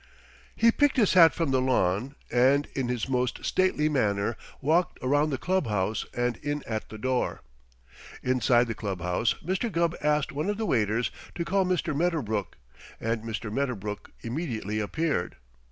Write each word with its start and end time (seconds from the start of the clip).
He 0.55 0.71
picked 0.71 0.97
his 0.97 1.13
hat 1.13 1.31
from 1.31 1.51
the 1.51 1.61
lawn, 1.61 2.15
and 2.31 2.65
in 2.73 2.87
his 2.87 3.07
most 3.07 3.45
stately 3.45 3.87
manner 3.87 4.35
walked 4.59 4.97
around 4.99 5.29
the 5.29 5.37
club 5.37 5.67
house 5.67 6.07
and 6.11 6.37
in 6.37 6.63
at 6.65 6.89
the 6.89 6.97
door. 6.97 7.41
Inside 8.23 8.65
the 8.65 8.73
club 8.73 9.01
house, 9.01 9.35
Mr. 9.45 9.71
Gubb 9.71 9.95
asked 10.01 10.31
one 10.31 10.49
of 10.49 10.57
the 10.57 10.65
waiters 10.65 11.11
to 11.35 11.45
call 11.45 11.65
Mr. 11.67 11.95
Medderbrook, 11.95 12.57
and 12.99 13.21
Mr. 13.21 13.53
Medderbrook 13.53 14.09
immediately 14.21 14.79
appeared. 14.79 15.35